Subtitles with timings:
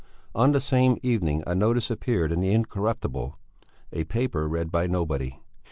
[0.33, 3.37] On the same evening a notice appeared in the Incorruptible,
[3.93, 5.37] a paper read by nobody.